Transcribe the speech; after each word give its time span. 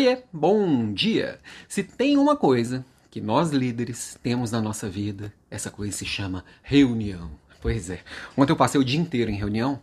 Oiê, 0.00 0.16
bom 0.32 0.94
dia! 0.94 1.38
Se 1.68 1.82
tem 1.82 2.16
uma 2.16 2.34
coisa 2.34 2.86
que 3.10 3.20
nós 3.20 3.50
líderes 3.50 4.18
temos 4.22 4.50
na 4.50 4.58
nossa 4.58 4.88
vida, 4.88 5.30
essa 5.50 5.70
coisa 5.70 5.94
se 5.94 6.06
chama 6.06 6.42
reunião. 6.62 7.30
Pois 7.60 7.90
é, 7.90 8.00
ontem 8.34 8.50
eu 8.50 8.56
passei 8.56 8.80
o 8.80 8.84
dia 8.84 8.98
inteiro 8.98 9.30
em 9.30 9.36
reunião 9.36 9.78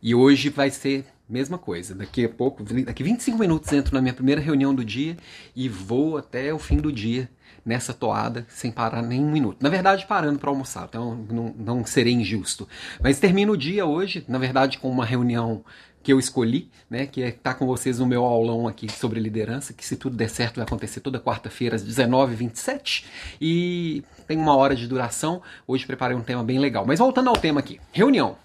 e 0.00 0.14
hoje 0.14 0.48
vai 0.48 0.70
ser 0.70 1.06
mesma 1.28 1.58
coisa. 1.58 1.92
Daqui 1.92 2.24
a 2.24 2.28
pouco, 2.28 2.62
daqui 2.62 3.02
25 3.02 3.36
minutos 3.36 3.72
entro 3.72 3.96
na 3.96 4.00
minha 4.00 4.14
primeira 4.14 4.40
reunião 4.40 4.72
do 4.72 4.84
dia 4.84 5.16
e 5.56 5.68
vou 5.68 6.16
até 6.16 6.54
o 6.54 6.58
fim 6.60 6.76
do 6.76 6.92
dia 6.92 7.28
nessa 7.66 7.92
toada 7.92 8.46
sem 8.48 8.70
parar 8.70 9.02
nem 9.02 9.20
um 9.20 9.32
minuto. 9.32 9.60
Na 9.60 9.68
verdade, 9.68 10.06
parando 10.06 10.38
para 10.38 10.50
almoçar, 10.50 10.86
então 10.88 11.16
não, 11.28 11.52
não 11.58 11.84
serei 11.84 12.12
injusto. 12.12 12.68
Mas 13.02 13.18
termino 13.18 13.54
o 13.54 13.56
dia 13.56 13.84
hoje, 13.84 14.24
na 14.28 14.38
verdade, 14.38 14.78
com 14.78 14.88
uma 14.88 15.04
reunião 15.04 15.64
que 16.08 16.12
eu 16.14 16.18
escolhi, 16.18 16.70
né, 16.88 17.06
que 17.06 17.22
é 17.22 17.28
estar 17.28 17.52
tá 17.52 17.54
com 17.54 17.66
vocês 17.66 17.98
no 17.98 18.06
meu 18.06 18.24
aulão 18.24 18.66
aqui 18.66 18.90
sobre 18.90 19.20
liderança, 19.20 19.74
que 19.74 19.84
se 19.84 19.94
tudo 19.94 20.16
der 20.16 20.30
certo 20.30 20.56
vai 20.56 20.64
acontecer 20.64 21.00
toda 21.00 21.20
quarta-feira 21.20 21.76
às 21.76 21.84
19h27 21.84 23.04
e 23.38 24.02
tem 24.26 24.38
uma 24.38 24.56
hora 24.56 24.74
de 24.74 24.88
duração. 24.88 25.42
Hoje 25.66 25.84
preparei 25.84 26.16
um 26.16 26.22
tema 26.22 26.42
bem 26.42 26.58
legal. 26.58 26.86
Mas 26.86 26.98
voltando 26.98 27.28
ao 27.28 27.36
tema 27.36 27.60
aqui, 27.60 27.78
reunião. 27.92 28.38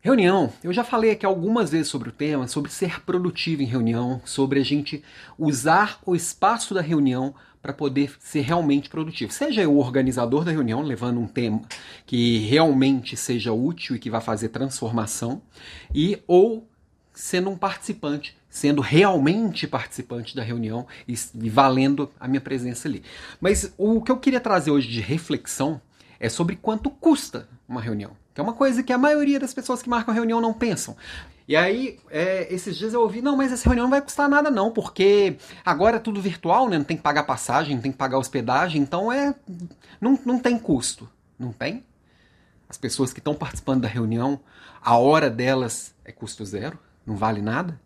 Reunião, 0.00 0.52
eu 0.64 0.72
já 0.72 0.82
falei 0.82 1.12
aqui 1.12 1.24
algumas 1.24 1.70
vezes 1.70 1.86
sobre 1.86 2.08
o 2.08 2.12
tema, 2.12 2.48
sobre 2.48 2.72
ser 2.72 3.02
produtivo 3.02 3.62
em 3.62 3.66
reunião, 3.66 4.20
sobre 4.24 4.58
a 4.58 4.64
gente 4.64 5.00
usar 5.38 6.00
o 6.04 6.16
espaço 6.16 6.74
da 6.74 6.80
reunião 6.80 7.36
para 7.64 7.72
poder 7.72 8.14
ser 8.20 8.42
realmente 8.42 8.90
produtivo. 8.90 9.32
Seja 9.32 9.66
o 9.66 9.78
organizador 9.78 10.44
da 10.44 10.50
reunião, 10.50 10.82
levando 10.82 11.18
um 11.18 11.26
tema 11.26 11.62
que 12.04 12.36
realmente 12.40 13.16
seja 13.16 13.54
útil 13.54 13.96
e 13.96 13.98
que 13.98 14.10
vá 14.10 14.20
fazer 14.20 14.50
transformação, 14.50 15.40
e 15.94 16.22
ou 16.26 16.68
sendo 17.14 17.48
um 17.48 17.56
participante, 17.56 18.36
sendo 18.50 18.82
realmente 18.82 19.66
participante 19.66 20.36
da 20.36 20.42
reunião 20.42 20.86
e, 21.08 21.14
e 21.14 21.48
valendo 21.48 22.10
a 22.20 22.28
minha 22.28 22.40
presença 22.40 22.86
ali. 22.86 23.02
Mas 23.40 23.72
o 23.78 24.02
que 24.02 24.12
eu 24.12 24.18
queria 24.18 24.40
trazer 24.40 24.70
hoje 24.70 24.88
de 24.88 25.00
reflexão 25.00 25.80
é 26.20 26.28
sobre 26.28 26.56
quanto 26.56 26.90
custa 26.90 27.48
uma 27.66 27.80
reunião. 27.80 28.10
Que 28.34 28.42
é 28.42 28.44
uma 28.44 28.52
coisa 28.52 28.82
que 28.82 28.92
a 28.92 28.98
maioria 28.98 29.40
das 29.40 29.54
pessoas 29.54 29.82
que 29.82 29.88
marcam 29.88 30.12
reunião 30.12 30.38
não 30.38 30.52
pensam. 30.52 30.94
E 31.46 31.54
aí, 31.54 32.00
é, 32.10 32.52
esses 32.52 32.76
dias 32.76 32.94
eu 32.94 33.02
ouvi, 33.02 33.20
não, 33.20 33.36
mas 33.36 33.52
essa 33.52 33.64
reunião 33.64 33.84
não 33.84 33.90
vai 33.90 34.00
custar 34.00 34.28
nada 34.28 34.50
não, 34.50 34.70
porque 34.72 35.36
agora 35.64 35.96
é 35.96 36.00
tudo 36.00 36.20
virtual, 36.20 36.68
né? 36.68 36.78
Não 36.78 36.84
tem 36.84 36.96
que 36.96 37.02
pagar 37.02 37.24
passagem, 37.24 37.74
não 37.74 37.82
tem 37.82 37.92
que 37.92 37.98
pagar 37.98 38.18
hospedagem, 38.18 38.80
então 38.80 39.12
é. 39.12 39.34
Não, 40.00 40.18
não 40.24 40.38
tem 40.38 40.58
custo. 40.58 41.08
Não 41.38 41.52
tem? 41.52 41.84
As 42.68 42.78
pessoas 42.78 43.12
que 43.12 43.20
estão 43.20 43.34
participando 43.34 43.82
da 43.82 43.88
reunião, 43.88 44.40
a 44.82 44.96
hora 44.96 45.28
delas 45.28 45.94
é 46.04 46.12
custo 46.12 46.44
zero, 46.44 46.78
não 47.04 47.16
vale 47.16 47.42
nada. 47.42 47.78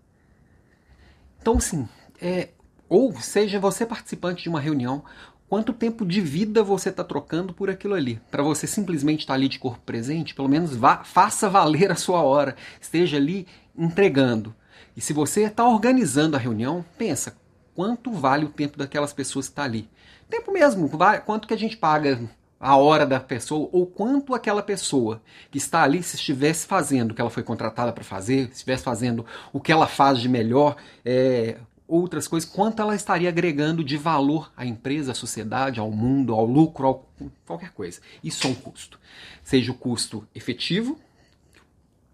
Então, 1.41 1.59
sim, 1.59 1.89
é, 2.21 2.51
ou 2.89 3.21
seja 3.21 3.59
você 3.59 3.85
participante 3.85 4.43
de 4.43 4.49
uma 4.49 4.61
reunião, 4.61 5.05
quanto 5.49 5.73
tempo 5.73 6.05
de 6.05 6.21
vida 6.21 6.63
você 6.63 6.91
está 6.91 7.03
trocando 7.03 7.53
por 7.53 7.71
aquilo 7.71 7.95
ali. 7.95 8.21
Para 8.31 8.43
você 8.43 8.67
simplesmente 8.67 9.21
estar 9.21 9.33
tá 9.33 9.39
ali 9.39 9.49
de 9.49 9.59
corpo 9.59 9.81
presente, 9.85 10.35
pelo 10.35 10.49
menos 10.49 10.77
vá, 10.77 11.03
faça 11.05 11.49
valer 11.49 11.91
a 11.91 11.97
sua 11.97 12.23
hora, 12.23 12.55
esteja 12.81 13.17
ali 13.17 13.47
entregando. 13.77 14.55
E 14.97 15.01
se 15.01 15.13
você 15.13 15.45
está 15.45 15.67
organizando 15.67 16.37
a 16.37 16.39
reunião, 16.39 16.85
pensa 16.97 17.37
quanto 17.75 18.11
vale 18.11 18.45
o 18.45 18.51
tempo 18.51 18.77
daquelas 18.77 19.13
pessoas 19.13 19.47
que 19.47 19.53
estão 19.53 19.65
tá 19.65 19.71
ali. 19.71 19.89
Tempo 20.29 20.53
mesmo, 20.53 20.91
quanto 21.25 21.49
que 21.49 21.55
a 21.55 21.59
gente 21.59 21.77
paga 21.77 22.21
a 22.61 22.77
hora 22.77 23.07
da 23.07 23.21
pessoa 23.21 23.69
ou 23.73 23.87
quanto 23.87 24.35
aquela 24.35 24.63
pessoa 24.63 25.23
que 25.51 25.59
está 25.59 25.83
ali, 25.83 26.03
se 26.03 26.17
estivesse 26.17 26.67
fazendo 26.67 27.13
o 27.13 27.15
que 27.15 27.21
ela 27.21 27.31
foi 27.31 27.43
contratada 27.43 27.93
para 27.93 28.03
fazer, 28.03 28.47
se 28.47 28.55
estivesse 28.55 28.83
fazendo 28.83 29.25
o 29.53 29.61
que 29.61 29.71
ela 29.71 29.87
faz 29.87 30.19
de 30.19 30.29
melhor, 30.29 30.77
é, 31.05 31.57
outras 31.89 32.29
coisas, 32.29 32.49
quanto 32.49 32.83
ela 32.83 32.95
estaria 32.95 33.31
agregando 33.31 33.83
de 33.83 33.97
valor 33.97 34.53
à 34.55 34.67
empresa, 34.67 35.13
à 35.13 35.15
sociedade, 35.15 35.81
ao 35.81 35.91
mundo, 35.91 36.35
ao 36.35 36.45
lucro, 36.45 36.87
ao 36.87 37.09
qualquer 37.47 37.73
coisa. 37.73 38.01
Isso 38.23 38.47
é 38.47 38.51
um 38.51 38.55
custo. 38.55 39.01
Seja 39.43 39.73
o 39.73 39.75
custo 39.75 40.29
efetivo, 40.35 41.01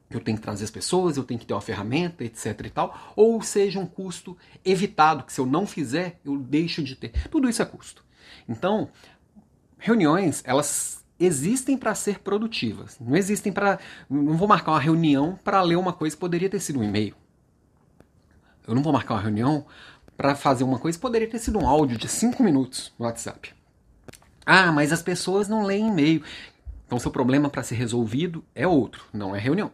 eu 0.08 0.20
tenho 0.20 0.38
que 0.38 0.42
trazer 0.42 0.64
as 0.64 0.70
pessoas, 0.70 1.16
eu 1.16 1.24
tenho 1.24 1.40
que 1.40 1.46
ter 1.46 1.54
uma 1.54 1.60
ferramenta, 1.60 2.24
etc 2.24 2.60
e 2.64 2.70
tal, 2.70 3.12
ou 3.16 3.42
seja 3.42 3.80
um 3.80 3.86
custo 3.86 4.38
evitado, 4.64 5.24
que 5.24 5.32
se 5.32 5.40
eu 5.40 5.46
não 5.46 5.66
fizer, 5.66 6.20
eu 6.24 6.38
deixo 6.38 6.82
de 6.82 6.94
ter. 6.94 7.28
Tudo 7.28 7.48
isso 7.48 7.60
é 7.60 7.64
custo. 7.64 8.04
Então, 8.48 8.88
reuniões, 9.76 10.40
elas 10.46 11.04
existem 11.18 11.76
para 11.76 11.94
ser 11.94 12.20
produtivas. 12.20 12.96
Não 13.00 13.16
existem 13.16 13.52
para. 13.52 13.78
Não 14.08 14.36
vou 14.36 14.46
marcar 14.46 14.72
uma 14.72 14.80
reunião 14.80 15.38
para 15.42 15.60
ler 15.62 15.76
uma 15.76 15.92
coisa 15.92 16.14
que 16.14 16.20
poderia 16.20 16.48
ter 16.48 16.60
sido 16.60 16.78
um 16.78 16.84
e-mail. 16.84 17.14
Eu 18.66 18.74
não 18.74 18.82
vou 18.82 18.92
marcar 18.92 19.14
uma 19.14 19.20
reunião 19.20 19.66
para 20.16 20.34
fazer 20.34 20.64
uma 20.64 20.78
coisa 20.78 20.98
poderia 20.98 21.28
ter 21.28 21.38
sido 21.38 21.58
um 21.58 21.66
áudio 21.66 21.98
de 21.98 22.08
5 22.08 22.42
minutos 22.42 22.92
no 22.98 23.04
WhatsApp. 23.04 23.52
Ah, 24.46 24.70
mas 24.70 24.92
as 24.92 25.02
pessoas 25.02 25.48
não 25.48 25.64
leem 25.64 25.88
e-mail. 25.88 26.22
Então, 26.86 26.98
seu 26.98 27.10
problema 27.10 27.48
para 27.48 27.62
ser 27.62 27.74
resolvido 27.76 28.44
é 28.54 28.66
outro, 28.66 29.04
não 29.12 29.34
é 29.34 29.38
reunião. 29.38 29.70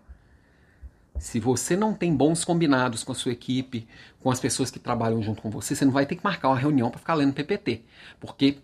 Se 1.18 1.38
você 1.38 1.76
não 1.76 1.92
tem 1.92 2.14
bons 2.14 2.44
combinados 2.44 3.04
com 3.04 3.12
a 3.12 3.14
sua 3.14 3.32
equipe, 3.32 3.86
com 4.20 4.30
as 4.30 4.40
pessoas 4.40 4.70
que 4.70 4.78
trabalham 4.78 5.22
junto 5.22 5.42
com 5.42 5.50
você, 5.50 5.74
você 5.74 5.84
não 5.84 5.92
vai 5.92 6.06
ter 6.06 6.16
que 6.16 6.24
marcar 6.24 6.48
uma 6.48 6.58
reunião 6.58 6.90
para 6.90 6.98
ficar 6.98 7.14
lendo 7.14 7.34
PPT. 7.34 7.82
Porque 8.18 8.58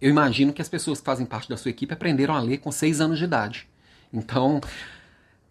eu 0.00 0.10
imagino 0.10 0.52
que 0.52 0.60
as 0.60 0.68
pessoas 0.68 0.98
que 0.98 1.06
fazem 1.06 1.24
parte 1.24 1.48
da 1.48 1.56
sua 1.56 1.70
equipe 1.70 1.94
aprenderam 1.94 2.34
a 2.34 2.40
ler 2.40 2.58
com 2.58 2.70
6 2.70 3.00
anos 3.00 3.18
de 3.18 3.24
idade. 3.24 3.68
Então, 4.12 4.60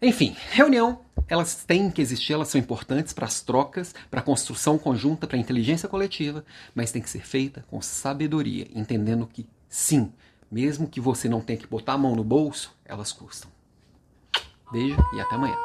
enfim, 0.00 0.36
reunião, 0.50 1.00
elas 1.32 1.54
têm 1.54 1.90
que 1.90 2.02
existir, 2.02 2.34
elas 2.34 2.48
são 2.48 2.60
importantes 2.60 3.14
para 3.14 3.24
as 3.24 3.40
trocas, 3.40 3.94
para 4.10 4.20
a 4.20 4.22
construção 4.22 4.76
conjunta, 4.76 5.26
para 5.26 5.38
a 5.38 5.40
inteligência 5.40 5.88
coletiva, 5.88 6.44
mas 6.74 6.92
tem 6.92 7.00
que 7.00 7.08
ser 7.08 7.24
feita 7.24 7.64
com 7.70 7.80
sabedoria, 7.80 8.68
entendendo 8.74 9.26
que 9.26 9.48
sim, 9.66 10.12
mesmo 10.50 10.86
que 10.86 11.00
você 11.00 11.30
não 11.30 11.40
tenha 11.40 11.58
que 11.58 11.66
botar 11.66 11.94
a 11.94 11.98
mão 11.98 12.14
no 12.14 12.22
bolso, 12.22 12.76
elas 12.84 13.12
custam. 13.12 13.50
Beijo 14.70 15.02
e 15.14 15.20
até 15.22 15.34
amanhã. 15.34 15.56